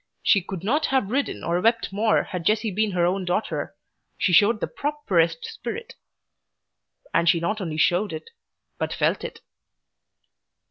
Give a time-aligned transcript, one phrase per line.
[0.23, 3.75] She could not have ridden nor wept more had Jessie been her own daughter
[4.17, 5.93] she showed the properest spirit.
[7.13, 8.31] And she not only showed it,
[8.79, 9.41] but felt it.